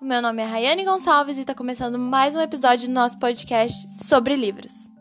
O 0.00 0.04
meu 0.04 0.20
nome 0.20 0.42
é 0.42 0.44
Rayane 0.44 0.84
Gonçalves 0.84 1.38
e 1.38 1.40
está 1.40 1.54
começando 1.54 1.98
mais 1.98 2.36
um 2.36 2.40
episódio 2.40 2.88
do 2.88 2.92
nosso 2.92 3.18
podcast 3.18 3.88
sobre 4.04 4.36
livros. 4.36 4.91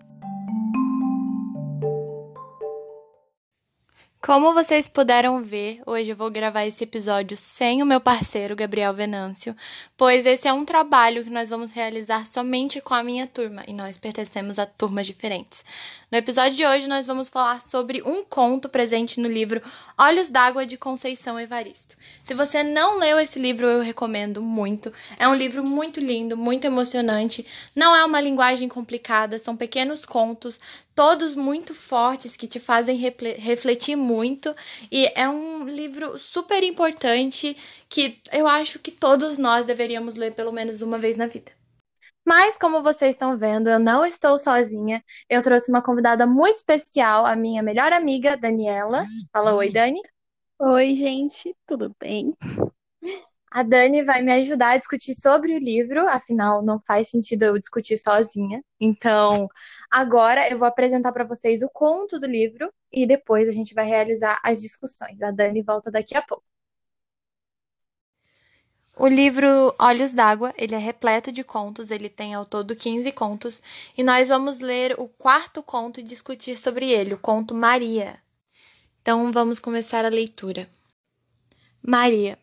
Como 4.23 4.54
vocês 4.54 4.88
puderam 4.88 5.42
ver, 5.42 5.81
hoje 5.83 6.12
eu 6.12 6.15
vou 6.15 6.29
gravar 6.29 6.63
esse 6.63 6.83
episódio 6.83 7.35
sem 7.35 7.81
o 7.81 7.85
meu 7.87 7.99
parceiro 7.99 8.55
Gabriel 8.55 8.94
Venâncio, 8.94 9.55
pois 9.97 10.28
esse 10.28 10.47
é 10.47 10.54
um 10.54 10.63
trabalho 10.63 11.24
que 11.24 11.29
nós 11.31 11.49
vamos 11.49 11.72
realizar 11.72 12.28
somente 12.28 12.79
com 12.79 12.94
a 12.94 13.01
minha 13.01 13.26
turma 13.26 13.63
e 13.68 13.73
nós 13.73 13.99
pertencemos 13.99 14.60
a 14.60 14.68
turmas 14.68 15.08
diferentes. 15.08 15.65
No 16.12 16.20
episódio 16.20 16.55
de 16.55 16.63
hoje 16.63 16.88
nós 16.88 17.08
vamos 17.08 17.30
falar 17.30 17.63
sobre 17.63 18.04
um 18.04 18.23
conto 18.23 18.70
presente 18.70 19.20
no 19.20 19.27
livro 19.27 19.59
Olhos 19.98 20.30
d'Água 20.30 20.67
de 20.67 20.77
Conceição 20.77 21.40
Evaristo. 21.40 21.98
Se 22.24 22.35
você 22.35 22.62
não 22.62 22.99
leu 22.99 23.20
esse 23.20 23.40
livro, 23.40 23.66
eu 23.66 23.82
recomendo 23.82 24.40
muito. 24.40 24.94
É 25.18 25.27
um 25.27 25.34
livro 25.34 25.63
muito 25.63 25.99
lindo, 25.99 26.38
muito 26.38 26.66
emocionante. 26.66 27.44
Não 27.76 27.96
é 27.96 28.05
uma 28.05 28.22
linguagem 28.22 28.70
complicada, 28.70 29.40
são 29.40 29.58
pequenos 29.58 30.05
contos 30.05 30.60
todos 31.02 31.34
muito 31.34 31.73
fortes 31.73 32.38
que 32.38 32.48
te 32.48 32.60
fazem 32.60 32.96
refletir 32.96 33.96
muito 33.96 34.55
e 34.91 35.12
é 35.16 35.27
um 35.27 35.64
livro 35.64 36.20
super 36.20 36.62
importante 36.62 37.58
que 37.90 38.22
eu 38.32 38.46
acho 38.46 38.77
que 38.77 38.91
todos 38.91 39.36
nós 39.36 39.66
deveríamos 39.66 40.14
ler 40.14 40.36
pelo 40.36 40.52
menos 40.52 40.80
uma 40.84 41.00
vez 41.00 41.18
na 41.18 41.26
vida. 41.26 41.52
Mas, 42.24 42.55
como 42.55 42.84
vocês 42.84 43.16
estão 43.16 43.36
vendo, 43.36 43.68
eu 43.68 43.80
não 43.80 44.05
estou 44.05 44.38
sozinha. 44.38 45.04
Eu 45.27 45.41
trouxe 45.41 45.72
uma 45.72 45.82
convidada 45.82 46.27
muito 46.27 46.58
especial, 46.58 47.26
a 47.26 47.36
minha 47.36 47.63
melhor 47.63 47.91
amiga, 47.91 48.38
Daniela. 48.38 49.04
Fala 49.34 49.55
oi, 49.55 49.72
Dani. 49.72 50.02
Oi, 50.60 50.94
gente, 50.94 51.55
tudo 51.66 51.96
bem? 51.99 52.38
A 53.52 53.63
Dani 53.63 54.02
vai 54.04 54.21
me 54.21 54.32
ajudar 54.32 54.71
a 54.71 54.77
discutir 54.77 55.13
sobre 55.13 55.54
o 55.54 55.60
livro, 55.60 56.07
afinal, 56.07 56.63
não 56.63 56.80
faz 56.88 57.10
sentido 57.10 57.44
eu 57.44 57.60
discutir 57.60 57.98
sozinha. 57.98 58.63
Então, 58.80 59.49
agora 59.91 60.49
eu 60.49 60.57
vou 60.57 60.68
apresentar 60.68 61.12
para 61.12 61.26
vocês 61.26 61.62
o 61.62 61.70
conto 61.70 62.18
do 62.18 62.27
livro 62.27 62.74
e 62.90 63.05
depois 63.05 63.49
a 63.49 63.52
gente 63.52 63.74
vai 63.74 63.85
realizar 63.85 64.39
as 64.41 64.61
discussões. 64.61 65.22
A 65.22 65.31
Dani 65.31 65.61
volta 65.61 65.91
daqui 65.91 66.16
a 66.16 66.22
pouco. 66.22 66.45
O 68.97 69.07
livro 69.07 69.75
Olhos 69.77 70.13
d'Água, 70.13 70.53
ele 70.57 70.75
é 70.75 70.77
repleto 70.77 71.29
de 71.29 71.44
contos, 71.44 71.91
ele 71.91 72.09
tem 72.09 72.33
ao 72.33 72.45
todo 72.45 72.75
15 72.75 73.11
contos, 73.11 73.61
e 73.97 74.03
nós 74.03 74.29
vamos 74.29 74.59
ler 74.59 74.95
o 74.97 75.09
quarto 75.09 75.61
conto 75.61 75.99
e 75.99 76.03
discutir 76.03 76.57
sobre 76.57 76.89
ele, 76.89 77.16
o 77.16 77.17
conto 77.17 77.53
Maria. 77.53 78.17
Então, 79.02 79.31
vamos 79.31 79.59
começar 79.59 80.05
a 80.05 80.09
leitura. 80.09 80.69
Maria. 81.81 82.38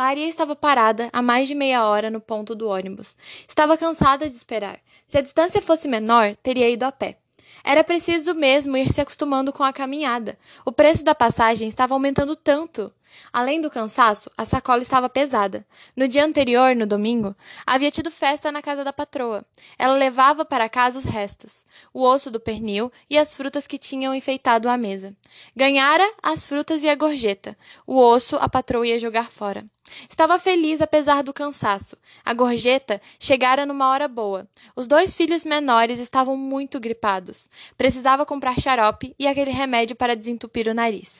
Maria 0.00 0.26
estava 0.26 0.56
parada 0.56 1.10
há 1.12 1.20
mais 1.20 1.46
de 1.46 1.54
meia 1.54 1.84
hora 1.84 2.10
no 2.10 2.22
ponto 2.22 2.54
do 2.54 2.70
ônibus. 2.70 3.14
Estava 3.46 3.76
cansada 3.76 4.30
de 4.30 4.34
esperar. 4.34 4.80
Se 5.06 5.18
a 5.18 5.20
distância 5.20 5.60
fosse 5.60 5.86
menor, 5.86 6.34
teria 6.36 6.70
ido 6.70 6.84
a 6.84 6.90
pé. 6.90 7.18
Era 7.62 7.84
preciso 7.84 8.34
mesmo 8.34 8.78
ir 8.78 8.90
se 8.90 9.02
acostumando 9.02 9.52
com 9.52 9.62
a 9.62 9.74
caminhada. 9.74 10.38
O 10.64 10.72
preço 10.72 11.04
da 11.04 11.14
passagem 11.14 11.68
estava 11.68 11.92
aumentando 11.92 12.34
tanto. 12.34 12.90
Além 13.32 13.60
do 13.60 13.70
cansaço, 13.70 14.30
a 14.36 14.44
sacola 14.44 14.82
estava 14.82 15.08
pesada. 15.08 15.66
No 15.96 16.08
dia 16.08 16.24
anterior, 16.24 16.74
no 16.74 16.86
domingo, 16.86 17.34
havia 17.66 17.90
tido 17.90 18.10
festa 18.10 18.50
na 18.50 18.62
casa 18.62 18.84
da 18.84 18.92
patroa. 18.92 19.44
Ela 19.78 19.94
levava 19.94 20.44
para 20.44 20.68
casa 20.68 20.98
os 20.98 21.04
restos, 21.04 21.64
o 21.92 22.02
osso 22.02 22.30
do 22.30 22.40
pernil 22.40 22.92
e 23.08 23.16
as 23.16 23.36
frutas 23.36 23.66
que 23.66 23.78
tinham 23.78 24.14
enfeitado 24.14 24.68
a 24.68 24.76
mesa. 24.76 25.16
Ganhara 25.54 26.08
as 26.22 26.44
frutas 26.44 26.82
e 26.82 26.88
a 26.88 26.94
gorjeta. 26.94 27.56
O 27.86 27.96
osso 27.96 28.36
a 28.36 28.48
patroa 28.48 28.86
ia 28.86 28.98
jogar 28.98 29.30
fora. 29.30 29.64
Estava 30.08 30.38
feliz 30.38 30.80
apesar 30.80 31.22
do 31.22 31.32
cansaço. 31.32 31.96
A 32.24 32.32
gorjeta 32.32 33.00
chegara 33.18 33.66
numa 33.66 33.88
hora 33.88 34.06
boa. 34.06 34.48
Os 34.76 34.86
dois 34.86 35.14
filhos 35.14 35.44
menores 35.44 35.98
estavam 35.98 36.36
muito 36.36 36.78
gripados. 36.78 37.48
Precisava 37.76 38.26
comprar 38.26 38.60
xarope 38.60 39.14
e 39.18 39.26
aquele 39.26 39.50
remédio 39.50 39.96
para 39.96 40.16
desentupir 40.16 40.68
o 40.68 40.74
nariz. 40.74 41.16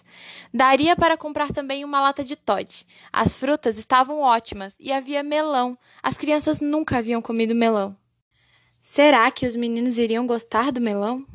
Daria 0.53 0.95
para 0.95 1.17
comprar 1.17 1.53
também 1.53 1.80
uma 1.85 2.01
lata 2.01 2.23
de 2.23 2.37
Todd. 2.37 2.87
As 3.13 3.37
frutas 3.37 3.79
estavam 3.79 4.21
ótimas 4.21 4.77
e 4.79 4.93
havia 4.93 5.23
melão. 5.23 5.77
As 6.03 6.17
crianças 6.17 6.61
nunca 6.61 6.99
haviam 6.99 7.23
comido 7.23 7.55
melão. 7.55 7.97
Será 8.81 9.31
que 9.31 9.47
os 9.47 9.55
meninos 9.55 9.99
iriam 9.99 10.27
gostar 10.27 10.73
do 10.73 10.81
melão? 10.81 11.27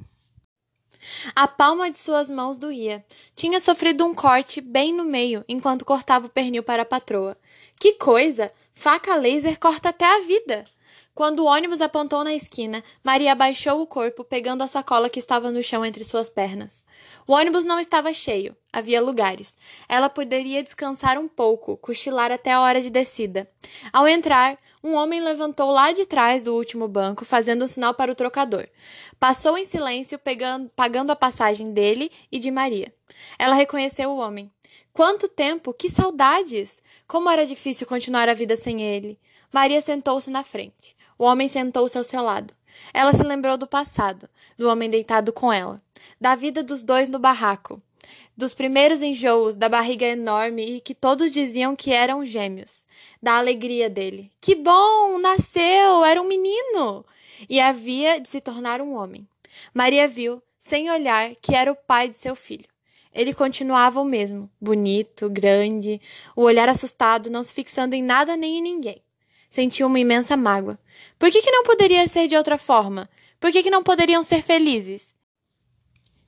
A 1.35 1.47
palma 1.47 1.89
de 1.91 1.97
suas 1.97 2.29
mãos 2.29 2.57
doía. 2.57 3.05
Tinha 3.35 3.59
sofrido 3.59 4.05
um 4.05 4.13
corte 4.13 4.59
bem 4.61 4.93
no 4.93 5.05
meio 5.05 5.45
enquanto 5.47 5.85
cortava 5.85 6.27
o 6.27 6.29
pernil 6.29 6.63
para 6.63 6.81
a 6.81 6.85
patroa. 6.85 7.37
Que 7.79 7.93
coisa! 7.93 8.51
Faca 8.73 9.15
laser 9.15 9.59
corta 9.59 9.89
até 9.89 10.05
a 10.05 10.21
vida! 10.21 10.65
Quando 11.15 11.39
o 11.39 11.45
ônibus 11.45 11.79
apontou 11.79 12.25
na 12.25 12.35
esquina, 12.35 12.83
Maria 13.01 13.31
abaixou 13.31 13.79
o 13.79 13.87
corpo, 13.87 14.25
pegando 14.25 14.63
a 14.63 14.67
sacola 14.67 15.09
que 15.09 15.17
estava 15.17 15.49
no 15.49 15.63
chão 15.63 15.85
entre 15.85 16.03
suas 16.03 16.27
pernas. 16.27 16.85
O 17.25 17.31
ônibus 17.31 17.63
não 17.63 17.79
estava 17.79 18.11
cheio, 18.13 18.53
havia 18.71 19.01
lugares. 19.01 19.55
Ela 19.87 20.09
poderia 20.09 20.61
descansar 20.61 21.17
um 21.17 21.29
pouco, 21.29 21.77
cochilar 21.77 22.33
até 22.33 22.51
a 22.51 22.59
hora 22.59 22.81
de 22.81 22.89
descida. 22.89 23.49
Ao 23.93 24.05
entrar, 24.05 24.57
um 24.83 24.93
homem 24.93 25.21
levantou 25.21 25.71
lá 25.71 25.93
de 25.93 26.05
trás 26.05 26.43
do 26.43 26.53
último 26.53 26.85
banco, 26.85 27.23
fazendo 27.23 27.63
um 27.63 27.67
sinal 27.69 27.93
para 27.93 28.11
o 28.11 28.15
trocador. 28.15 28.67
Passou 29.17 29.57
em 29.57 29.63
silêncio, 29.63 30.19
pegando, 30.19 30.69
pagando 30.75 31.11
a 31.11 31.15
passagem 31.15 31.71
dele 31.71 32.11
e 32.29 32.37
de 32.37 32.51
Maria. 32.51 32.93
Ela 33.39 33.55
reconheceu 33.55 34.09
o 34.09 34.17
homem. 34.17 34.51
Quanto 34.91 35.29
tempo! 35.29 35.73
Que 35.73 35.89
saudades! 35.89 36.83
Como 37.07 37.29
era 37.29 37.45
difícil 37.45 37.87
continuar 37.87 38.27
a 38.27 38.33
vida 38.33 38.57
sem 38.57 38.81
ele. 38.81 39.17
Maria 39.51 39.79
sentou-se 39.79 40.29
na 40.29 40.43
frente. 40.43 40.95
O 41.17 41.23
homem 41.23 41.47
sentou-se 41.47 41.97
ao 41.97 42.03
seu 42.03 42.21
lado. 42.21 42.53
Ela 42.93 43.13
se 43.13 43.23
lembrou 43.23 43.57
do 43.57 43.67
passado, 43.67 44.29
do 44.57 44.67
homem 44.67 44.89
deitado 44.89 45.31
com 45.31 45.51
ela, 45.51 45.81
da 46.19 46.35
vida 46.35 46.61
dos 46.61 46.83
dois 46.83 47.07
no 47.07 47.17
barraco, 47.17 47.81
dos 48.35 48.53
primeiros 48.53 49.01
enjoos, 49.01 49.55
da 49.55 49.69
barriga 49.69 50.05
enorme 50.05 50.77
e 50.77 50.81
que 50.81 50.93
todos 50.93 51.31
diziam 51.31 51.75
que 51.75 51.93
eram 51.93 52.25
gêmeos, 52.25 52.85
da 53.21 53.37
alegria 53.37 53.89
dele. 53.89 54.29
Que 54.41 54.55
bom! 54.55 55.17
Nasceu! 55.19 56.03
Era 56.03 56.21
um 56.21 56.27
menino! 56.27 57.05
E 57.49 57.61
havia 57.61 58.19
de 58.19 58.27
se 58.27 58.41
tornar 58.41 58.81
um 58.81 58.95
homem. 58.95 59.27
Maria 59.73 60.07
viu, 60.07 60.43
sem 60.59 60.89
olhar, 60.89 61.33
que 61.41 61.55
era 61.55 61.71
o 61.71 61.75
pai 61.75 62.09
de 62.09 62.17
seu 62.17 62.35
filho. 62.35 62.67
Ele 63.13 63.33
continuava 63.33 64.01
o 64.01 64.05
mesmo, 64.05 64.49
bonito, 64.59 65.29
grande, 65.29 66.01
o 66.35 66.41
olhar 66.41 66.67
assustado, 66.67 67.29
não 67.29 67.43
se 67.43 67.53
fixando 67.53 67.93
em 67.93 68.03
nada 68.03 68.35
nem 68.35 68.57
em 68.57 68.61
ninguém 68.61 69.04
sentiu 69.55 69.87
uma 69.87 69.97
imensa 69.97 70.35
mágoa. 70.35 70.77
Por 71.17 71.31
que, 71.31 71.41
que 71.41 71.49
não 71.49 71.63
poderia 71.63 72.05
ser 72.09 72.27
de 72.27 72.35
outra 72.35 72.57
forma? 72.57 73.09
Por 73.39 73.53
que, 73.53 73.63
que 73.63 73.69
não 73.69 73.81
poderiam 73.81 74.21
ser 74.21 74.41
felizes? 74.41 75.15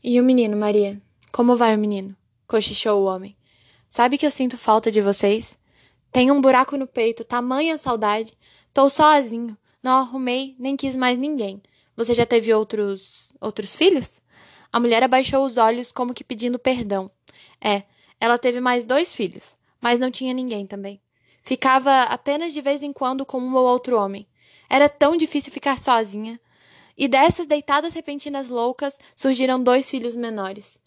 E 0.01 0.17
o 0.17 0.23
menino, 0.23 0.55
Maria? 0.55 1.01
Como 1.29 1.53
vai 1.57 1.75
o 1.75 1.77
menino? 1.77 2.15
cochichou 2.47 3.01
o 3.01 3.05
homem. 3.05 3.35
Sabe 3.89 4.17
que 4.17 4.25
eu 4.25 4.31
sinto 4.31 4.57
falta 4.57 4.89
de 4.89 5.01
vocês? 5.01 5.57
Tenho 6.09 6.33
um 6.33 6.39
buraco 6.39 6.77
no 6.77 6.87
peito, 6.87 7.25
tamanha 7.25 7.77
saudade. 7.77 8.31
Tô 8.73 8.89
sozinho. 8.89 9.57
Não 9.83 9.97
arrumei, 9.99 10.55
nem 10.57 10.77
quis 10.77 10.95
mais 10.95 11.17
ninguém. 11.17 11.61
Você 11.97 12.13
já 12.13 12.25
teve 12.25 12.53
outros. 12.53 13.33
outros 13.41 13.75
filhos? 13.75 14.21
A 14.71 14.79
mulher 14.79 15.03
abaixou 15.03 15.45
os 15.45 15.57
olhos, 15.57 15.91
como 15.91 16.13
que 16.13 16.23
pedindo 16.23 16.57
perdão. 16.57 17.11
É, 17.59 17.83
ela 18.21 18.37
teve 18.37 18.61
mais 18.61 18.85
dois 18.85 19.13
filhos, 19.13 19.53
mas 19.81 19.99
não 19.99 20.09
tinha 20.09 20.33
ninguém 20.33 20.65
também. 20.65 21.01
Ficava 21.47 22.01
apenas 22.01 22.53
de 22.53 22.59
vez 22.59 22.83
em 22.83 22.91
quando 22.91 23.25
com 23.25 23.39
um 23.39 23.55
ou 23.55 23.65
outro 23.65 23.97
homem. 23.97 24.27
Era 24.69 24.89
tão 24.89 25.15
difícil 25.15 25.49
ficar 25.49 25.79
sozinha. 25.79 26.37
E 26.97 27.07
dessas 27.07 27.47
deitadas 27.47 27.93
repentinas 27.93 28.49
loucas 28.49 28.99
surgiram 29.15 29.63
dois 29.63 29.89
filhos 29.89 30.13
menores. 30.13 30.77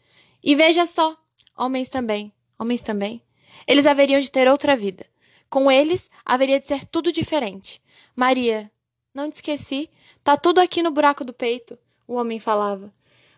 E 0.45 0.55
veja 0.55 0.85
só, 0.85 1.17
homens 1.57 1.89
também, 1.89 2.31
homens 2.59 2.83
também. 2.83 3.23
Eles 3.67 3.87
haveriam 3.87 4.21
de 4.21 4.31
ter 4.31 4.47
outra 4.49 4.77
vida. 4.77 5.07
Com 5.49 5.73
eles 5.73 6.11
haveria 6.27 6.61
de 6.61 6.67
ser 6.67 6.85
tudo 6.85 7.11
diferente. 7.11 7.81
Maria, 8.15 8.71
não 9.15 9.31
te 9.31 9.37
esqueci, 9.37 9.89
tá 10.23 10.37
tudo 10.37 10.61
aqui 10.61 10.83
no 10.83 10.91
buraco 10.91 11.25
do 11.25 11.33
peito, 11.33 11.79
o 12.07 12.17
homem 12.17 12.39
falava. 12.39 12.93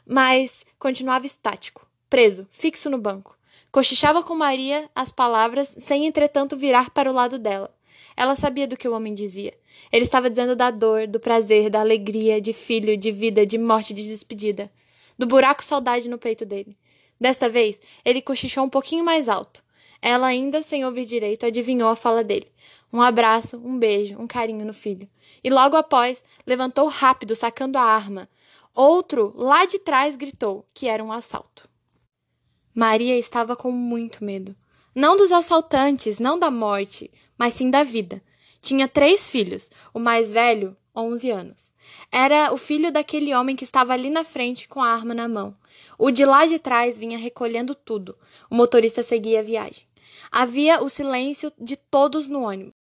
Mas 0.04 0.66
continuava 0.76 1.24
estático, 1.24 1.88
preso, 2.10 2.48
fixo 2.50 2.90
no 2.90 2.98
banco. 2.98 3.38
Cochichava 3.72 4.22
com 4.22 4.34
Maria 4.34 4.90
as 4.94 5.10
palavras, 5.10 5.74
sem 5.78 6.04
entretanto 6.04 6.58
virar 6.58 6.90
para 6.90 7.10
o 7.10 7.14
lado 7.14 7.38
dela. 7.38 7.74
Ela 8.14 8.36
sabia 8.36 8.66
do 8.66 8.76
que 8.76 8.86
o 8.86 8.92
homem 8.92 9.14
dizia. 9.14 9.54
Ele 9.90 10.04
estava 10.04 10.28
dizendo 10.28 10.54
da 10.54 10.70
dor, 10.70 11.06
do 11.06 11.18
prazer, 11.18 11.70
da 11.70 11.80
alegria, 11.80 12.38
de 12.38 12.52
filho, 12.52 12.98
de 12.98 13.10
vida, 13.10 13.46
de 13.46 13.56
morte, 13.56 13.94
de 13.94 14.06
despedida. 14.06 14.70
Do 15.18 15.26
buraco 15.26 15.64
saudade 15.64 16.06
no 16.06 16.18
peito 16.18 16.44
dele. 16.44 16.76
Desta 17.18 17.48
vez, 17.48 17.80
ele 18.04 18.20
cochichou 18.20 18.62
um 18.62 18.68
pouquinho 18.68 19.02
mais 19.02 19.26
alto. 19.26 19.64
Ela, 20.02 20.26
ainda 20.26 20.62
sem 20.62 20.84
ouvir 20.84 21.06
direito, 21.06 21.46
adivinhou 21.46 21.88
a 21.88 21.96
fala 21.96 22.22
dele. 22.22 22.52
Um 22.92 23.00
abraço, 23.00 23.56
um 23.56 23.78
beijo, 23.78 24.18
um 24.18 24.26
carinho 24.26 24.66
no 24.66 24.74
filho. 24.74 25.08
E 25.42 25.48
logo 25.48 25.76
após, 25.76 26.22
levantou 26.46 26.88
rápido, 26.88 27.34
sacando 27.34 27.78
a 27.78 27.82
arma. 27.82 28.28
Outro, 28.74 29.32
lá 29.34 29.64
de 29.64 29.78
trás, 29.78 30.14
gritou 30.14 30.66
que 30.74 30.88
era 30.88 31.02
um 31.02 31.10
assalto. 31.10 31.71
Maria 32.74 33.18
estava 33.18 33.54
com 33.54 33.70
muito 33.70 34.24
medo. 34.24 34.56
Não 34.94 35.16
dos 35.16 35.30
assaltantes, 35.30 36.18
não 36.18 36.38
da 36.38 36.50
morte, 36.50 37.10
mas 37.36 37.54
sim 37.54 37.70
da 37.70 37.84
vida. 37.84 38.22
Tinha 38.60 38.88
três 38.88 39.30
filhos, 39.30 39.70
o 39.92 39.98
mais 39.98 40.30
velho, 40.30 40.76
11 40.94 41.30
anos. 41.30 41.72
Era 42.10 42.52
o 42.52 42.56
filho 42.56 42.92
daquele 42.92 43.34
homem 43.34 43.56
que 43.56 43.64
estava 43.64 43.92
ali 43.92 44.10
na 44.10 44.24
frente 44.24 44.68
com 44.68 44.80
a 44.80 44.88
arma 44.88 45.14
na 45.14 45.28
mão. 45.28 45.54
O 45.98 46.10
de 46.10 46.24
lá 46.24 46.46
de 46.46 46.58
trás 46.58 46.98
vinha 46.98 47.18
recolhendo 47.18 47.74
tudo. 47.74 48.16
O 48.50 48.54
motorista 48.54 49.02
seguia 49.02 49.40
a 49.40 49.42
viagem. 49.42 49.84
Havia 50.30 50.82
o 50.82 50.88
silêncio 50.88 51.52
de 51.58 51.76
todos 51.76 52.28
no 52.28 52.42
ônibus. 52.42 52.74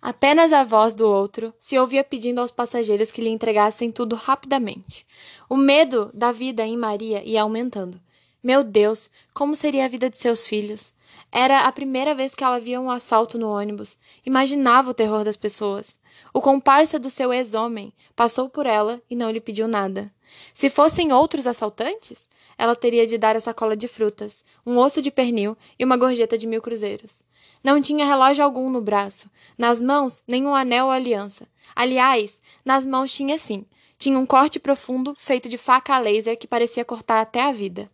Apenas 0.00 0.52
a 0.52 0.62
voz 0.62 0.94
do 0.94 1.08
outro 1.08 1.52
se 1.58 1.78
ouvia 1.78 2.04
pedindo 2.04 2.40
aos 2.40 2.50
passageiros 2.50 3.10
que 3.10 3.20
lhe 3.20 3.30
entregassem 3.30 3.90
tudo 3.90 4.14
rapidamente. 4.14 5.06
O 5.48 5.56
medo 5.56 6.10
da 6.14 6.30
vida 6.30 6.64
em 6.64 6.76
Maria 6.76 7.24
ia 7.24 7.42
aumentando. 7.42 8.00
Meu 8.46 8.62
Deus, 8.62 9.10
como 9.34 9.56
seria 9.56 9.86
a 9.86 9.88
vida 9.88 10.08
de 10.08 10.16
seus 10.16 10.46
filhos? 10.46 10.94
Era 11.32 11.62
a 11.66 11.72
primeira 11.72 12.14
vez 12.14 12.32
que 12.32 12.44
ela 12.44 12.60
via 12.60 12.80
um 12.80 12.88
assalto 12.88 13.36
no 13.36 13.50
ônibus. 13.50 13.98
Imaginava 14.24 14.88
o 14.88 14.94
terror 14.94 15.24
das 15.24 15.36
pessoas. 15.36 15.96
O 16.32 16.40
comparsa 16.40 16.96
do 16.96 17.10
seu 17.10 17.32
ex-homem 17.32 17.92
passou 18.14 18.48
por 18.48 18.64
ela 18.64 19.02
e 19.10 19.16
não 19.16 19.32
lhe 19.32 19.40
pediu 19.40 19.66
nada. 19.66 20.14
Se 20.54 20.70
fossem 20.70 21.12
outros 21.12 21.44
assaltantes, 21.44 22.28
ela 22.56 22.76
teria 22.76 23.04
de 23.04 23.18
dar 23.18 23.34
a 23.34 23.40
sacola 23.40 23.76
de 23.76 23.88
frutas, 23.88 24.44
um 24.64 24.78
osso 24.78 25.02
de 25.02 25.10
pernil 25.10 25.58
e 25.76 25.84
uma 25.84 25.96
gorjeta 25.96 26.38
de 26.38 26.46
mil 26.46 26.62
cruzeiros. 26.62 27.18
Não 27.64 27.82
tinha 27.82 28.06
relógio 28.06 28.44
algum 28.44 28.70
no 28.70 28.80
braço, 28.80 29.28
nas 29.58 29.80
mãos 29.82 30.22
nenhum 30.24 30.54
anel 30.54 30.84
ou 30.84 30.92
aliança. 30.92 31.48
Aliás, 31.74 32.38
nas 32.64 32.86
mãos 32.86 33.12
tinha 33.12 33.38
sim. 33.38 33.66
Tinha 33.98 34.16
um 34.16 34.24
corte 34.24 34.60
profundo 34.60 35.16
feito 35.16 35.48
de 35.48 35.58
faca 35.58 35.96
a 35.96 35.98
laser 35.98 36.38
que 36.38 36.46
parecia 36.46 36.84
cortar 36.84 37.20
até 37.20 37.42
a 37.42 37.50
vida. 37.50 37.90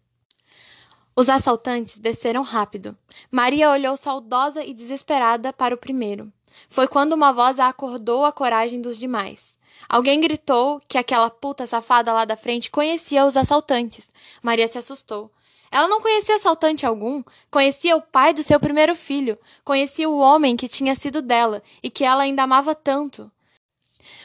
Os 1.15 1.29
assaltantes 1.29 1.99
desceram 1.99 2.43
rápido. 2.43 2.97
Maria 3.31 3.71
olhou 3.71 3.97
saudosa 3.97 4.65
e 4.65 4.73
desesperada 4.73 5.53
para 5.53 5.75
o 5.75 5.79
primeiro. 5.79 6.33
Foi 6.69 6.89
quando 6.89 7.13
uma 7.13 7.33
voz 7.33 7.59
a 7.59 7.69
acordou 7.69 8.25
a 8.25 8.33
coragem 8.33 8.81
dos 8.81 8.99
demais. 8.99 9.57
Alguém 9.89 10.21
gritou 10.21 10.81
que 10.89 10.97
aquela 10.97 11.29
puta 11.29 11.67
safada 11.67 12.13
lá 12.13 12.25
da 12.25 12.37
frente 12.37 12.71
conhecia 12.71 13.27
os 13.27 13.37
assaltantes. 13.37 14.11
Maria 14.43 14.69
se 14.69 14.79
assustou. 14.79 15.31
Ela 15.71 15.89
não 15.89 16.01
conhecia 16.03 16.37
assaltante 16.37 16.85
algum, 16.85 17.23
conhecia 17.51 17.97
o 17.97 18.03
pai 18.03 18.35
do 18.35 18.43
seu 18.43 18.61
primeiro 18.61 18.95
filho, 18.95 19.39
conhecia 19.65 20.09
o 20.09 20.19
homem 20.19 20.55
que 20.55 20.69
tinha 20.69 20.95
sido 20.95 21.23
dela 21.23 21.63
e 21.83 21.91
que 21.91 22.05
ela 22.05 22.25
ainda 22.25 22.43
amava 22.43 22.75
tanto. 22.75 23.31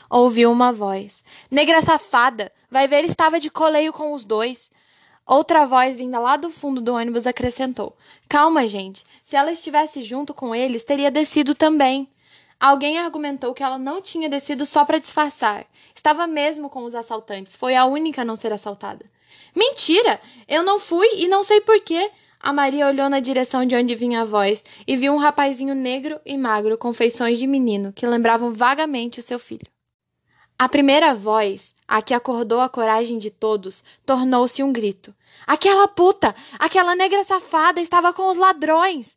Ouviu 0.09 0.51
uma 0.51 0.71
voz. 0.71 1.23
Negra 1.49 1.81
safada! 1.81 2.51
Vai 2.69 2.87
ver, 2.87 3.05
estava 3.05 3.39
de 3.39 3.49
coleio 3.49 3.93
com 3.93 4.13
os 4.13 4.25
dois. 4.25 4.69
Outra 5.27 5.65
voz 5.65 5.97
vinda 5.97 6.19
lá 6.19 6.37
do 6.37 6.49
fundo 6.49 6.79
do 6.79 6.93
ônibus 6.93 7.27
acrescentou: 7.27 7.97
Calma, 8.29 8.65
gente. 8.65 9.05
Se 9.25 9.35
ela 9.35 9.51
estivesse 9.51 10.01
junto 10.01 10.33
com 10.33 10.55
eles, 10.55 10.85
teria 10.85 11.11
descido 11.11 11.53
também. 11.53 12.07
Alguém 12.57 12.97
argumentou 12.97 13.53
que 13.53 13.61
ela 13.61 13.77
não 13.77 14.01
tinha 14.01 14.29
descido 14.29 14.65
só 14.65 14.85
para 14.85 14.99
disfarçar. 14.99 15.65
Estava 15.93 16.25
mesmo 16.25 16.69
com 16.69 16.85
os 16.85 16.95
assaltantes. 16.95 17.57
Foi 17.57 17.75
a 17.75 17.85
única 17.85 18.21
a 18.21 18.25
não 18.25 18.37
ser 18.37 18.53
assaltada. 18.53 19.05
Mentira! 19.53 20.19
Eu 20.47 20.63
não 20.63 20.79
fui 20.79 21.07
e 21.15 21.27
não 21.27 21.43
sei 21.43 21.59
porquê. 21.59 22.09
A 22.39 22.53
Maria 22.53 22.87
olhou 22.87 23.09
na 23.09 23.19
direção 23.19 23.65
de 23.65 23.75
onde 23.75 23.95
vinha 23.95 24.21
a 24.21 24.25
voz 24.25 24.63
e 24.87 24.95
viu 24.95 25.11
um 25.11 25.17
rapazinho 25.17 25.75
negro 25.75 26.19
e 26.25 26.37
magro 26.37 26.77
com 26.77 26.93
feições 26.93 27.37
de 27.37 27.45
menino 27.45 27.91
que 27.91 28.07
lembravam 28.07 28.53
vagamente 28.53 29.19
o 29.19 29.23
seu 29.23 29.37
filho. 29.37 29.67
A 30.59 30.67
primeira 30.67 31.13
voz, 31.13 31.75
a 31.87 32.01
que 32.01 32.15
acordou 32.15 32.59
a 32.59 32.67
coragem 32.67 33.19
de 33.19 33.29
todos, 33.29 33.83
tornou-se 34.03 34.63
um 34.63 34.73
grito. 34.73 35.13
Aquela 35.45 35.87
puta! 35.87 36.33
Aquela 36.57 36.95
negra 36.95 37.23
safada 37.23 37.79
estava 37.79 38.11
com 38.11 38.31
os 38.31 38.37
ladrões! 38.37 39.15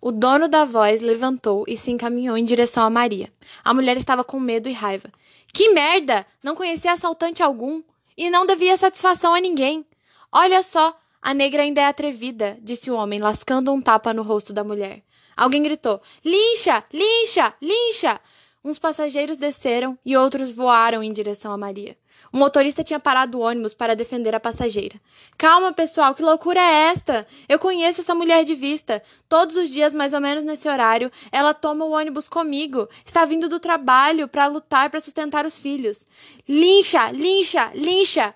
O 0.00 0.10
dono 0.10 0.48
da 0.48 0.64
voz 0.64 1.00
levantou 1.00 1.64
e 1.68 1.76
se 1.76 1.92
encaminhou 1.92 2.36
em 2.36 2.44
direção 2.44 2.82
a 2.82 2.90
Maria. 2.90 3.32
A 3.64 3.72
mulher 3.72 3.96
estava 3.96 4.24
com 4.24 4.40
medo 4.40 4.68
e 4.68 4.72
raiva. 4.72 5.08
Que 5.52 5.70
merda! 5.70 6.26
Não 6.42 6.56
conhecia 6.56 6.92
assaltante 6.92 7.40
algum 7.40 7.80
e 8.16 8.28
não 8.28 8.44
devia 8.44 8.76
satisfação 8.76 9.34
a 9.34 9.40
ninguém. 9.40 9.86
Olha 10.32 10.64
só, 10.64 10.98
a 11.22 11.32
negra 11.32 11.62
ainda 11.62 11.80
é 11.80 11.86
atrevida, 11.86 12.58
disse 12.60 12.90
o 12.90 12.96
homem, 12.96 13.20
lascando 13.20 13.72
um 13.72 13.80
tapa 13.80 14.12
no 14.12 14.24
rosto 14.24 14.52
da 14.52 14.64
mulher. 14.64 15.02
Alguém 15.36 15.62
gritou: 15.62 16.00
Lincha! 16.24 16.82
Lincha! 16.92 17.54
Lincha! 17.62 18.20
Uns 18.66 18.80
passageiros 18.80 19.36
desceram 19.36 19.96
e 20.04 20.16
outros 20.16 20.50
voaram 20.50 21.00
em 21.00 21.12
direção 21.12 21.52
a 21.52 21.56
Maria. 21.56 21.96
O 22.32 22.36
motorista 22.36 22.82
tinha 22.82 22.98
parado 22.98 23.38
o 23.38 23.42
ônibus 23.42 23.72
para 23.72 23.94
defender 23.94 24.34
a 24.34 24.40
passageira. 24.40 25.00
Calma, 25.38 25.72
pessoal, 25.72 26.16
que 26.16 26.22
loucura 26.22 26.58
é 26.58 26.88
esta? 26.88 27.24
Eu 27.48 27.60
conheço 27.60 28.00
essa 28.00 28.12
mulher 28.12 28.44
de 28.44 28.56
vista. 28.56 29.00
Todos 29.28 29.54
os 29.54 29.70
dias, 29.70 29.94
mais 29.94 30.12
ou 30.12 30.20
menos 30.20 30.42
nesse 30.42 30.68
horário, 30.68 31.12
ela 31.30 31.54
toma 31.54 31.84
o 31.84 31.92
ônibus 31.92 32.28
comigo. 32.28 32.88
Está 33.04 33.24
vindo 33.24 33.48
do 33.48 33.60
trabalho 33.60 34.26
para 34.26 34.48
lutar 34.48 34.90
para 34.90 35.00
sustentar 35.00 35.46
os 35.46 35.56
filhos. 35.60 36.04
Lincha, 36.48 37.12
lincha, 37.12 37.70
lincha! 37.72 38.34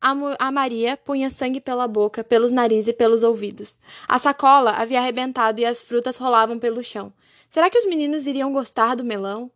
A, 0.00 0.14
a, 0.38 0.52
Maria 0.52 0.96
punha 0.96 1.28
sangue 1.28 1.60
pela 1.60 1.88
boca, 1.88 2.22
pelos 2.22 2.52
narizes 2.52 2.86
e 2.86 2.92
pelos 2.92 3.24
ouvidos. 3.24 3.76
A 4.06 4.16
sacola 4.16 4.70
havia 4.70 5.00
arrebentado 5.00 5.60
e 5.60 5.64
as 5.64 5.82
frutas 5.82 6.18
rolavam 6.18 6.60
pelo 6.60 6.84
chão. 6.84 7.12
Será 7.50 7.68
que 7.68 7.78
os 7.78 7.84
meninos 7.84 8.28
iriam 8.28 8.52
gostar 8.52 8.94
do 8.94 9.02
melão? 9.02 9.50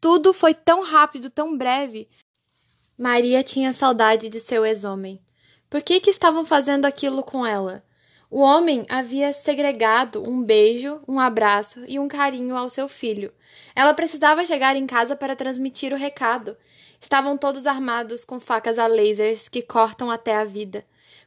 Tudo 0.00 0.32
foi 0.32 0.54
tão 0.54 0.82
rápido, 0.82 1.28
tão 1.28 1.58
breve. 1.58 2.08
Maria 2.96 3.44
tinha 3.44 3.72
saudade 3.72 4.30
de 4.30 4.40
seu 4.40 4.64
ex-homem. 4.64 5.20
Por 5.68 5.82
que, 5.82 6.00
que 6.00 6.08
estavam 6.08 6.44
fazendo 6.44 6.86
aquilo 6.86 7.22
com 7.22 7.44
ela? 7.44 7.84
O 8.30 8.40
homem 8.40 8.86
havia 8.88 9.32
segregado 9.32 10.22
um 10.26 10.42
beijo, 10.42 11.02
um 11.06 11.20
abraço 11.20 11.84
e 11.86 11.98
um 11.98 12.08
carinho 12.08 12.56
ao 12.56 12.70
seu 12.70 12.88
filho. 12.88 13.30
Ela 13.74 13.92
precisava 13.92 14.46
chegar 14.46 14.74
em 14.74 14.86
casa 14.86 15.14
para 15.14 15.36
transmitir 15.36 15.92
o 15.92 15.96
recado. 15.96 16.56
Estavam 16.98 17.36
todos 17.36 17.66
armados 17.66 18.24
com 18.24 18.40
facas 18.40 18.78
a 18.78 18.86
lasers 18.86 19.48
que 19.48 19.60
cortam 19.60 20.10
até 20.10 20.34
a 20.34 20.44
vida. 20.44 20.82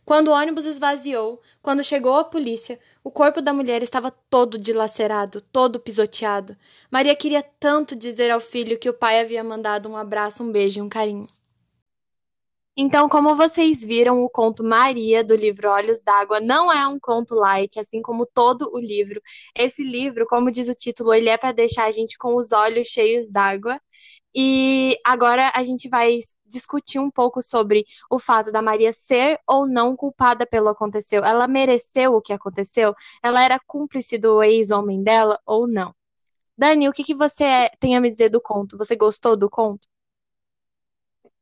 Quando 0.05 0.27
o 0.27 0.31
ônibus 0.31 0.65
esvaziou, 0.65 1.41
quando 1.61 1.83
chegou 1.83 2.15
a 2.15 2.25
polícia, 2.25 2.77
o 3.03 3.09
corpo 3.09 3.41
da 3.41 3.53
mulher 3.53 3.81
estava 3.81 4.11
todo 4.11 4.57
dilacerado, 4.57 5.39
todo 5.39 5.79
pisoteado. 5.79 6.57
Maria 6.91 7.15
queria 7.15 7.41
tanto 7.41 7.95
dizer 7.95 8.29
ao 8.29 8.41
filho 8.41 8.77
que 8.77 8.89
o 8.89 8.93
pai 8.93 9.21
havia 9.21 9.43
mandado 9.43 9.87
um 9.87 9.95
abraço, 9.95 10.43
um 10.43 10.51
beijo 10.51 10.79
e 10.79 10.81
um 10.81 10.89
carinho. 10.89 11.25
Então, 12.75 13.07
como 13.07 13.35
vocês 13.35 13.83
viram, 13.83 14.23
o 14.23 14.29
conto 14.29 14.63
Maria, 14.63 15.23
do 15.23 15.35
livro 15.35 15.69
Olhos 15.69 15.99
d'Água, 16.01 16.39
não 16.39 16.71
é 16.73 16.87
um 16.87 16.99
conto 16.99 17.35
light, 17.35 17.79
assim 17.79 18.01
como 18.01 18.25
todo 18.25 18.67
o 18.73 18.79
livro. 18.79 19.21
Esse 19.55 19.83
livro, 19.83 20.25
como 20.27 20.49
diz 20.51 20.67
o 20.69 20.73
título, 20.73 21.13
ele 21.13 21.29
é 21.29 21.37
para 21.37 21.51
deixar 21.51 21.85
a 21.85 21.91
gente 21.91 22.17
com 22.17 22.35
os 22.35 22.51
olhos 22.51 22.87
cheios 22.87 23.29
d'água. 23.29 23.79
E 24.35 24.97
agora 25.05 25.51
a 25.53 25.63
gente 25.63 25.87
vai 25.87 26.17
discutir 26.47 26.99
um 26.99 27.11
pouco 27.11 27.43
sobre 27.43 27.85
o 28.09 28.17
fato 28.19 28.51
da 28.51 28.61
Maria 28.61 28.91
ser 28.91 29.39
ou 29.47 29.67
não 29.67 29.95
culpada 29.95 30.45
pelo 30.45 30.69
aconteceu. 30.69 31.23
Ela 31.23 31.47
mereceu 31.47 32.15
o 32.15 32.21
que 32.21 32.33
aconteceu? 32.33 32.95
Ela 33.23 33.43
era 33.43 33.59
cúmplice 33.67 34.17
do 34.17 34.41
ex-homem 34.41 35.03
dela 35.03 35.39
ou 35.45 35.67
não? 35.67 35.93
Dani, 36.57 36.89
o 36.89 36.93
que, 36.93 37.03
que 37.03 37.15
você 37.15 37.69
tem 37.79 37.95
a 37.95 38.01
me 38.01 38.09
dizer 38.09 38.29
do 38.29 38.41
conto? 38.41 38.77
Você 38.77 38.95
gostou 38.95 39.37
do 39.37 39.49
conto? 39.49 39.92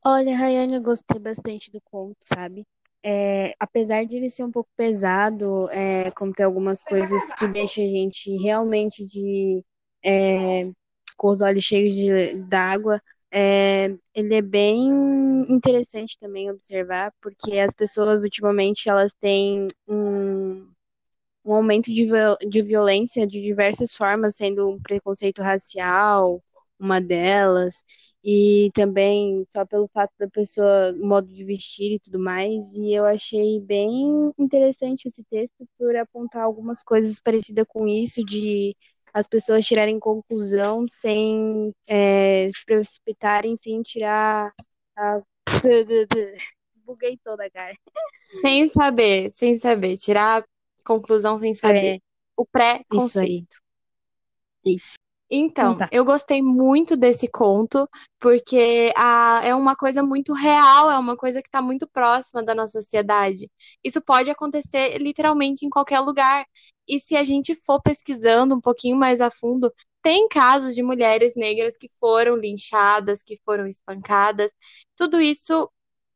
Olha, 0.04 0.36
Rayane, 0.36 0.76
eu 0.76 0.82
gostei 0.82 1.20
bastante 1.20 1.72
do 1.72 1.80
conto, 1.82 2.18
sabe? 2.26 2.66
É, 3.04 3.54
apesar 3.60 4.04
de 4.06 4.16
ele 4.16 4.30
ser 4.30 4.44
um 4.44 4.52
pouco 4.52 4.70
pesado, 4.76 5.70
é, 5.70 6.12
como 6.12 6.34
tem 6.34 6.46
algumas 6.46 6.84
coisas 6.84 7.34
que 7.36 7.48
deixam 7.48 7.84
a 7.84 7.88
gente 7.88 8.36
realmente 8.38 9.06
de 9.06 9.64
é, 10.04 10.70
com 11.18 11.30
os 11.30 11.42
olhos 11.42 11.64
cheios 11.64 11.96
d'água, 12.48 13.02
é, 13.32 13.96
ele 14.14 14.36
é 14.36 14.42
bem 14.42 14.90
interessante 15.50 16.18
também 16.20 16.50
observar, 16.50 17.14
porque 17.22 17.60
as 17.60 17.74
pessoas 17.74 18.24
ultimamente 18.24 18.90
elas 18.90 19.14
têm 19.14 19.68
um, 19.88 20.68
um 21.46 21.54
aumento 21.54 21.92
de, 21.92 22.08
de 22.50 22.62
violência 22.62 23.26
de 23.28 23.42
diversas 23.42 23.94
formas, 23.94 24.36
sendo 24.36 24.70
um 24.70 24.80
preconceito 24.82 25.42
racial, 25.42 26.42
uma 26.82 27.00
delas, 27.00 27.84
e 28.24 28.72
também 28.74 29.46
só 29.50 29.66
pelo 29.66 29.88
fato 29.88 30.12
da 30.20 30.28
pessoa, 30.28 30.94
modo 30.94 31.28
de 31.28 31.44
vestir 31.44 31.94
e 31.94 32.00
tudo 32.00 32.20
mais, 32.20 32.74
e 32.76 32.94
eu 32.94 33.06
achei 33.06 33.62
bem 33.62 34.32
interessante 34.38 35.08
esse 35.08 35.24
texto 35.24 35.68
por 35.78 35.96
apontar 35.96 36.44
algumas 36.44 36.84
coisas 36.84 37.20
parecidas 37.20 37.66
com 37.68 37.88
isso, 37.88 38.24
de 38.26 38.76
as 39.14 39.28
pessoas 39.28 39.66
tirarem 39.66 40.00
conclusão 40.00 40.86
sem 40.88 41.74
é, 41.86 42.50
se 42.52 42.66
precipitarem, 42.66 43.56
sem 43.58 43.82
tirar 43.82 44.54
a... 44.96 45.22
Buguei 46.86 47.18
toda, 47.24 47.50
cara. 47.50 47.76
Sem 48.30 48.68
saber, 48.68 49.30
sem 49.32 49.58
saber, 49.58 49.98
tirar 49.98 50.44
conclusão 50.84 51.40
sem 51.40 51.54
saber. 51.56 51.96
É. 51.96 52.00
O 52.36 52.46
pré-conceito. 52.46 53.56
Isso, 54.66 54.76
Isso. 54.76 55.01
Então, 55.34 55.78
tá. 55.78 55.88
eu 55.94 56.04
gostei 56.04 56.42
muito 56.42 56.98
desse 56.98 57.26
conto, 57.30 57.88
porque 58.20 58.92
a, 58.98 59.40
é 59.46 59.56
uma 59.56 59.78
coisa 59.78 60.04
muito 60.04 60.34
real, 60.34 60.92
é 60.92 60.98
uma 60.98 61.16
coisa 61.16 61.42
que 61.42 61.48
está 61.48 61.62
muito 61.62 61.88
próxima 61.88 62.44
da 62.44 62.54
nossa 62.54 62.82
sociedade. 62.82 63.50
Isso 63.82 64.02
pode 64.02 64.30
acontecer 64.30 64.98
literalmente 64.98 65.66
em 65.66 65.70
qualquer 65.70 66.02
lugar. 66.02 66.46
E 66.86 67.00
se 67.00 67.16
a 67.16 67.24
gente 67.24 67.56
for 67.56 67.82
pesquisando 67.82 68.54
um 68.54 68.60
pouquinho 68.60 68.98
mais 68.98 69.22
a 69.22 69.32
fundo, 69.32 69.74
tem 70.02 70.28
casos 70.28 70.76
de 70.76 70.84
mulheres 70.84 71.34
negras 71.36 71.78
que 71.78 71.88
foram 71.98 72.36
linchadas, 72.36 73.24
que 73.24 73.40
foram 73.46 73.68
espancadas. 73.68 74.52
Tudo 74.98 75.22
isso 75.22 75.70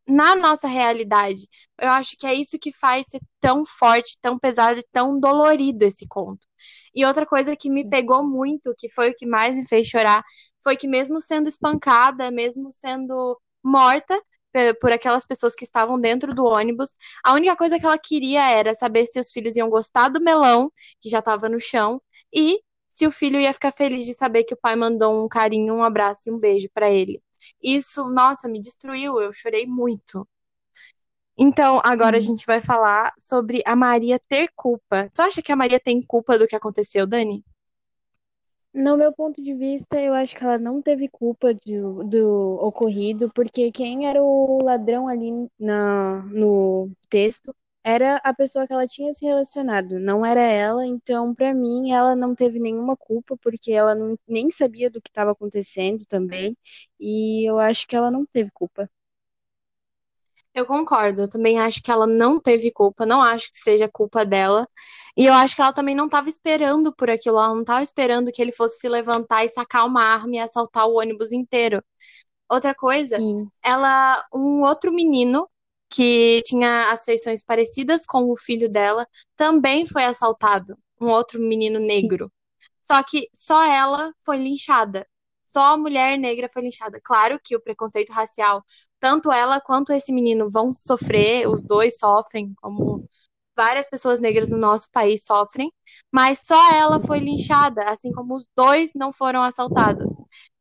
na 0.07 0.36
nossa 0.36 0.67
realidade. 0.67 1.48
Eu 1.79 1.89
acho 1.89 2.15
que 2.17 2.27
é 2.27 2.34
isso 2.34 2.60
que 2.60 2.72
faz 2.72 3.07
ser 3.07 3.19
tão 3.39 3.65
forte, 3.65 4.17
tão 4.22 4.38
pesado 4.38 4.79
e 4.79 4.86
tão 4.91 5.19
dolorido 5.19 5.84
esse 5.86 6.05
conto. 6.07 6.45
E 6.93 7.05
outra 7.05 7.25
coisa 7.25 7.55
que 7.55 7.69
me 7.69 7.88
pegou 7.88 8.24
muito, 8.24 8.74
que 8.77 8.89
foi 8.89 9.10
o 9.12 9.15
que 9.15 9.25
mais 9.25 9.55
me 9.55 9.67
fez 9.67 9.88
chorar, 9.88 10.24
foi 10.63 10.75
que 10.77 10.88
mesmo 10.88 11.19
sendo 11.22 11.48
espancada, 11.50 12.31
mesmo 12.31 12.72
sendo 12.72 13.39
morta 13.63 14.19
por 14.79 14.91
aquelas 14.91 15.25
pessoas 15.25 15.53
que 15.53 15.65
estavam 15.65 16.00
dentro 16.00 16.34
do 16.34 16.45
ônibus, 16.45 16.95
a 17.24 17.34
única 17.34 17.55
coisa 17.57 17.77
que 17.79 17.86
ela 17.86 17.98
queria 17.98 18.50
era 18.50 18.74
saber 18.74 19.05
se 19.05 19.19
os 19.19 19.29
filhos 19.31 19.55
iam 19.57 19.69
gostar 19.69 20.10
do 20.10 20.22
melão, 20.24 20.72
que 21.01 21.10
já 21.10 21.19
estava 21.19 21.50
no 21.50 21.60
chão, 21.60 22.01
e 22.34 22.60
se 22.88 23.05
o 23.05 23.12
filho 23.12 23.39
ia 23.39 23.53
ficar 23.53 23.72
feliz 23.72 24.05
de 24.05 24.13
saber 24.13 24.43
que 24.45 24.53
o 24.53 24.57
pai 24.57 24.75
mandou 24.75 25.24
um 25.24 25.27
carinho, 25.27 25.74
um 25.75 25.84
abraço 25.84 26.29
e 26.29 26.31
um 26.34 26.39
beijo 26.39 26.69
para 26.74 26.89
ele. 26.89 27.22
Isso, 27.62 28.03
nossa, 28.13 28.48
me 28.48 28.60
destruiu, 28.62 29.19
eu 29.22 29.34
chorei 29.34 29.65
muito. 29.67 30.25
Então, 31.38 31.82
agora 31.84 32.15
a 32.15 32.20
gente 32.22 32.46
vai 32.46 32.62
falar 32.62 33.13
sobre 33.20 33.62
a 33.65 33.75
Maria 33.75 34.18
ter 34.20 34.48
culpa. 34.56 35.10
Tu 35.13 35.22
acha 35.22 35.42
que 35.42 35.51
a 35.51 35.56
Maria 35.56 35.80
tem 35.80 36.01
culpa 36.01 36.39
do 36.39 36.48
que 36.48 36.56
aconteceu, 36.56 37.06
Dani? 37.06 37.44
No 38.74 38.98
meu 38.98 39.13
ponto 39.13 39.42
de 39.42 39.54
vista, 39.54 40.00
eu 40.00 40.13
acho 40.13 40.36
que 40.36 40.44
ela 40.44 40.58
não 40.58 40.82
teve 40.82 41.08
culpa 41.08 41.54
de, 41.54 41.80
do 41.80 42.58
ocorrido, 42.62 43.32
porque 43.34 43.72
quem 43.72 44.06
era 44.08 44.22
o 44.22 44.62
ladrão 44.63 45.08
ali 45.08 45.32
na, 45.58 46.22
no 46.25 46.92
texto 47.10 47.56
era 47.84 48.18
a 48.18 48.34
pessoa 48.34 48.68
que 48.68 48.74
ela 48.74 48.88
tinha 48.88 49.13
se 49.13 49.25
relacionado, 49.25 50.00
não 50.00 50.25
era 50.25 50.42
ela. 50.42 50.86
Então, 50.86 51.34
para 51.34 51.54
mim, 51.54 51.92
ela 51.92 52.15
não 52.15 52.36
teve 52.36 52.60
nenhuma 52.60 52.98
culpa, 52.98 53.38
porque 53.42 53.72
ela 53.72 53.96
não, 53.96 54.18
nem 54.27 54.51
sabia 54.51 54.89
do 54.89 55.01
que 55.01 55.10
estava 55.10 55.32
acontecendo 55.32 56.06
também, 56.06 56.58
e 57.00 57.50
eu 57.50 57.60
acho 57.60 57.88
que 57.88 57.96
ela 57.96 58.12
não 58.12 58.25
teve 58.25 58.51
culpa. 58.51 58.89
Eu 60.55 60.65
concordo, 60.65 61.24
eu 61.24 61.29
também 61.29 61.59
acho 61.59 61.81
que 61.83 61.91
ela 61.91 62.07
não 62.07 62.39
teve 62.39 62.71
culpa, 62.71 63.05
não 63.05 63.21
acho 63.21 63.51
que 63.51 63.57
seja 63.57 63.89
culpa 63.89 64.25
dela. 64.25 64.65
E 65.17 65.25
eu 65.25 65.33
acho 65.33 65.53
que 65.53 65.62
ela 65.62 65.74
também 65.74 65.93
não 65.93 66.05
estava 66.05 66.29
esperando 66.29 66.95
por 66.95 67.09
aquilo, 67.09 67.38
ela 67.38 67.50
não 67.53 67.59
estava 67.62 67.83
esperando 67.83 68.31
que 68.31 68.41
ele 68.41 68.53
fosse 68.53 68.79
se 68.79 68.88
levantar 68.88 69.43
e 69.43 69.50
sacar 69.50 69.85
uma 69.85 70.01
arma 70.01 70.35
e 70.38 70.39
assaltar 70.39 70.88
o 70.88 70.95
ônibus 70.97 71.33
inteiro. 71.33 71.83
Outra 72.50 72.74
coisa, 72.75 73.17
Sim. 73.17 73.50
ela, 73.63 74.12
um 74.33 74.63
outro 74.63 74.93
menino 74.93 75.50
que 75.89 76.41
tinha 76.45 76.91
as 76.91 77.03
feições 77.03 77.43
parecidas 77.43 78.05
com 78.05 78.31
o 78.31 78.38
filho 78.38 78.69
dela, 78.69 79.05
também 79.35 79.85
foi 79.85 80.05
assaltado, 80.05 80.77
um 81.01 81.09
outro 81.09 81.39
menino 81.39 81.79
negro. 81.79 82.31
Só 82.81 83.03
que 83.03 83.29
só 83.33 83.63
ela 83.63 84.13
foi 84.24 84.38
linchada. 84.38 85.05
Só 85.46 85.74
a 85.74 85.78
mulher 85.78 86.18
negra 86.18 86.50
foi 86.52 86.64
linchada. 86.64 87.00
Claro 87.04 87.40
que 87.44 87.56
o 87.56 87.62
preconceito 87.62 88.12
racial, 88.12 88.64
tanto 89.00 89.32
ela 89.32 89.62
quanto 89.62 89.94
esse 89.94 90.12
menino 90.12 90.50
vão 90.50 90.72
sofrer, 90.74 91.48
os 91.48 91.62
dois 91.62 91.98
sofrem, 91.98 92.54
como 92.62 93.08
várias 93.56 93.90
pessoas 93.90 94.20
negras 94.20 94.50
no 94.50 94.58
nosso 94.58 94.90
país 94.92 95.24
sofrem, 95.24 95.72
mas 96.12 96.40
só 96.40 96.72
ela 96.74 97.00
foi 97.00 97.20
linchada, 97.20 97.84
assim 97.86 98.12
como 98.12 98.36
os 98.36 98.46
dois 98.56 98.92
não 98.94 99.14
foram 99.14 99.44
assaltados. 99.44 100.12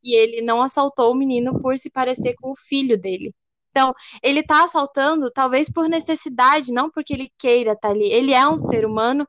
E 0.03 0.15
ele 0.15 0.43
não 0.43 0.63
assaltou 0.63 1.13
o 1.13 1.17
menino 1.17 1.61
por 1.61 1.79
se 1.79 1.91
parecer 1.91 2.35
com 2.41 2.53
o 2.53 2.57
filho 2.57 2.99
dele. 2.99 3.35
Então, 3.71 3.93
ele 4.23 4.43
tá 4.45 4.65
assaltando 4.65 5.31
talvez 5.33 5.69
por 5.69 5.89
necessidade, 5.89 6.71
não 6.73 6.89
porque 6.91 7.13
ele 7.13 7.33
queira 7.37 7.73
estar 7.73 7.89
tá 7.89 7.95
ali. 7.95 8.09
Ele 8.13 8.33
é 8.33 8.47
um 8.47 8.59
ser 8.59 8.87
humano 8.87 9.27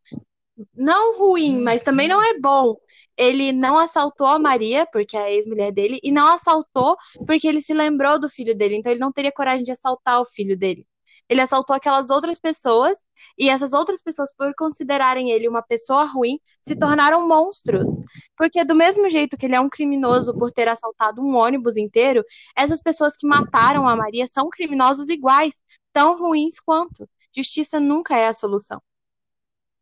não 0.76 1.18
ruim, 1.18 1.62
mas 1.62 1.84
também 1.84 2.08
não 2.08 2.22
é 2.24 2.40
bom. 2.40 2.76
Ele 3.18 3.52
não 3.52 3.78
assaltou 3.78 4.28
a 4.28 4.40
Maria, 4.40 4.88
porque 4.92 5.16
é 5.18 5.22
a 5.22 5.32
ex-mulher 5.32 5.72
dele, 5.72 6.00
e 6.04 6.12
não 6.12 6.28
assaltou 6.28 6.98
porque 7.26 7.48
ele 7.48 7.62
se 7.62 7.74
lembrou 7.74 8.20
do 8.20 8.30
filho 8.30 8.58
dele. 8.58 8.76
Então 8.78 8.92
ele 8.92 9.02
não 9.02 9.12
teria 9.12 9.32
coragem 9.32 9.64
de 9.64 9.72
assaltar 9.72 10.22
o 10.22 10.26
filho 10.26 10.58
dele. 10.58 10.86
Ele 11.30 11.42
assaltou 11.42 11.76
aquelas 11.76 12.10
outras 12.10 12.38
pessoas, 12.40 12.98
e 13.38 13.50
essas 13.50 13.74
outras 13.74 14.02
pessoas, 14.02 14.34
por 14.36 14.54
considerarem 14.56 15.32
ele 15.32 15.48
uma 15.48 15.62
pessoa 15.62 16.06
ruim, 16.06 16.40
se 16.66 16.76
tornaram 16.76 17.28
monstros. 17.28 17.90
Porque, 18.38 18.64
do 18.64 18.76
mesmo 18.76 19.10
jeito 19.10 19.38
que 19.38 19.46
ele 19.46 19.56
é 19.56 19.60
um 19.60 19.70
criminoso 19.70 20.38
por 20.38 20.52
ter 20.52 20.68
assaltado 20.68 21.22
um 21.22 21.36
ônibus 21.36 21.78
inteiro, 21.78 22.24
essas 22.56 22.82
pessoas 22.82 23.16
que 23.18 23.28
mataram 23.28 23.88
a 23.88 23.96
Maria 23.96 24.28
são 24.28 24.50
criminosos 24.50 25.10
iguais, 25.10 25.62
tão 25.94 26.18
ruins 26.20 26.60
quanto. 26.60 27.10
Justiça 27.36 27.80
nunca 27.80 28.18
é 28.18 28.28
a 28.28 28.34
solução. 28.34 28.82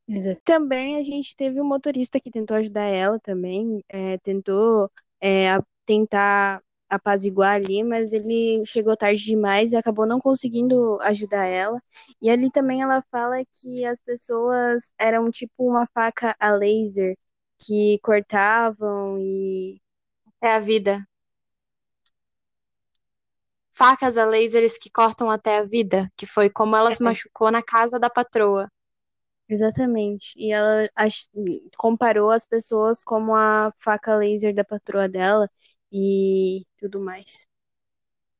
Exato. 0.07 0.41
Também 0.43 0.97
a 0.97 1.03
gente 1.03 1.35
teve 1.35 1.61
um 1.61 1.65
motorista 1.65 2.19
que 2.19 2.29
tentou 2.31 2.57
ajudar 2.57 2.83
ela 2.87 3.19
também, 3.19 3.83
é, 3.89 4.17
tentou 4.19 4.89
é, 5.21 5.57
tentar 5.85 6.61
apaziguar 6.89 7.55
ali, 7.55 7.83
mas 7.83 8.13
ele 8.13 8.63
chegou 8.67 8.95
tarde 8.95 9.23
demais 9.23 9.71
e 9.71 9.75
acabou 9.77 10.05
não 10.05 10.19
conseguindo 10.19 10.99
ajudar 11.01 11.45
ela. 11.45 11.81
E 12.21 12.29
ali 12.29 12.51
também 12.51 12.81
ela 12.81 13.03
fala 13.11 13.43
que 13.45 13.85
as 13.85 14.01
pessoas 14.01 14.93
eram 14.99 15.31
tipo 15.31 15.67
uma 15.67 15.87
faca 15.93 16.35
a 16.39 16.51
laser 16.51 17.17
que 17.59 17.99
cortavam 18.03 19.17
e 19.19 19.81
é 20.41 20.49
a 20.49 20.59
vida. 20.59 21.05
Facas 23.75 24.17
a 24.17 24.25
lasers 24.25 24.77
que 24.77 24.89
cortam 24.91 25.31
até 25.31 25.57
a 25.57 25.63
vida, 25.63 26.07
que 26.15 26.27
foi 26.27 26.49
como 26.49 26.75
ela 26.75 26.93
se 26.93 27.01
é. 27.01 27.05
machucou 27.05 27.49
na 27.49 27.63
casa 27.63 27.99
da 27.99 28.09
patroa. 28.09 28.69
Exatamente. 29.53 30.33
E 30.35 30.51
ela 30.51 30.89
comparou 31.77 32.31
as 32.31 32.45
pessoas 32.45 33.03
como 33.03 33.35
a 33.35 33.71
faca 33.77 34.15
laser 34.15 34.53
da 34.53 34.63
patroa 34.63 35.07
dela 35.07 35.47
e 35.91 36.65
tudo 36.79 36.99
mais. 36.99 37.47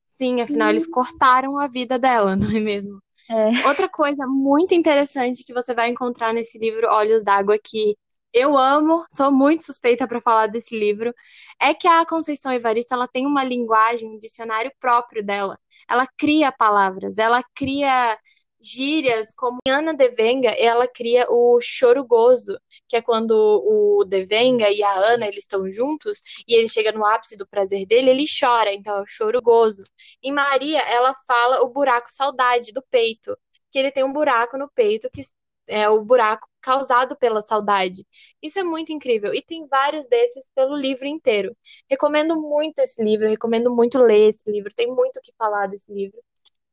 Sim, 0.06 0.40
afinal, 0.40 0.70
eles 0.70 0.86
cortaram 0.88 1.58
a 1.58 1.68
vida 1.68 1.98
dela, 1.98 2.34
não 2.36 2.48
é 2.50 2.60
mesmo? 2.60 3.00
É. 3.30 3.66
Outra 3.68 3.88
coisa 3.88 4.26
muito 4.26 4.74
interessante 4.74 5.44
que 5.44 5.54
você 5.54 5.72
vai 5.72 5.88
encontrar 5.88 6.32
nesse 6.32 6.58
livro 6.58 6.88
Olhos 6.90 7.22
d'Água, 7.22 7.58
que 7.62 7.96
eu 8.32 8.58
amo, 8.58 9.04
sou 9.10 9.30
muito 9.30 9.64
suspeita 9.64 10.08
para 10.08 10.20
falar 10.20 10.48
desse 10.48 10.76
livro, 10.76 11.14
é 11.62 11.72
que 11.72 11.86
a 11.86 12.04
Conceição 12.04 12.52
Evaristo 12.52 12.92
ela 12.92 13.06
tem 13.06 13.24
uma 13.26 13.44
linguagem, 13.44 14.08
um 14.08 14.18
dicionário 14.18 14.72
próprio 14.80 15.24
dela. 15.24 15.56
Ela 15.88 16.06
cria 16.18 16.50
palavras, 16.50 17.16
ela 17.18 17.40
cria 17.54 18.18
gírias, 18.64 19.34
como 19.34 19.58
Ana 19.68 19.94
Devenga, 19.94 20.50
ela 20.50 20.88
cria 20.88 21.26
o 21.30 21.60
choro 21.60 22.04
gozo, 22.04 22.58
que 22.88 22.96
é 22.96 23.02
quando 23.02 23.32
o 23.32 24.04
Devenga 24.04 24.70
e 24.70 24.82
a 24.82 24.92
Ana 25.12 25.26
eles 25.26 25.40
estão 25.40 25.70
juntos 25.70 26.20
e 26.48 26.54
ele 26.54 26.68
chega 26.68 26.92
no 26.92 27.04
ápice 27.04 27.36
do 27.36 27.46
prazer 27.46 27.86
dele, 27.86 28.10
ele 28.10 28.24
chora, 28.26 28.72
então 28.72 28.96
é 28.98 29.02
o 29.02 29.06
choro 29.06 29.40
gozo. 29.42 29.82
Em 30.22 30.32
Maria, 30.32 30.80
ela 30.88 31.14
fala 31.26 31.62
o 31.62 31.68
buraco 31.68 32.10
saudade 32.10 32.72
do 32.72 32.82
peito, 32.90 33.36
que 33.70 33.78
ele 33.78 33.90
tem 33.90 34.04
um 34.04 34.12
buraco 34.12 34.56
no 34.56 34.70
peito 34.74 35.10
que 35.12 35.22
é 35.66 35.88
o 35.88 36.02
buraco 36.04 36.48
causado 36.60 37.16
pela 37.16 37.42
saudade. 37.42 38.06
Isso 38.42 38.58
é 38.58 38.62
muito 38.62 38.92
incrível 38.92 39.34
e 39.34 39.42
tem 39.42 39.66
vários 39.66 40.06
desses 40.06 40.48
pelo 40.54 40.76
livro 40.76 41.06
inteiro. 41.06 41.56
Recomendo 41.88 42.40
muito 42.40 42.78
esse 42.80 43.02
livro, 43.02 43.28
recomendo 43.28 43.74
muito 43.74 43.98
ler 43.98 44.28
esse 44.30 44.50
livro, 44.50 44.70
tem 44.74 44.88
muito 44.88 45.18
o 45.18 45.22
que 45.22 45.32
falar 45.38 45.68
desse 45.68 45.92
livro. 45.92 46.18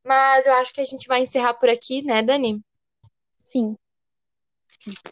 Mas 0.04 0.46
eu 0.46 0.54
acho 0.54 0.72
que 0.72 0.80
a 0.80 0.84
gente 0.84 1.06
vai 1.06 1.20
encerrar 1.20 1.54
por 1.54 1.68
aqui, 1.68 2.02
né, 2.02 2.22
Dani? 2.22 2.60
Sim. 3.38 3.76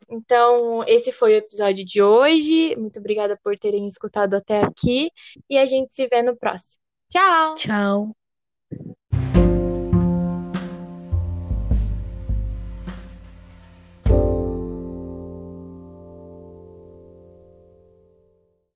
Então, 0.09 0.85
esse 0.87 1.13
foi 1.13 1.35
o 1.35 1.37
episódio 1.37 1.85
de 1.85 2.03
hoje. 2.03 2.75
Muito 2.77 2.99
obrigada 2.99 3.39
por 3.43 3.57
terem 3.57 3.87
escutado 3.87 4.35
até 4.35 4.63
aqui. 4.63 5.11
E 5.49 5.57
a 5.57 5.67
gente 5.67 5.95
se 5.95 6.07
vê 6.09 6.23
no 6.23 6.37
próximo. 6.37 6.83
Tchau! 7.09 7.55
Tchau! 7.57 8.20